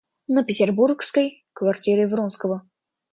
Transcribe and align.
На 0.27 0.43
петербургской 0.43 1.45
квартире 1.53 2.07
Вронского. 2.07 2.67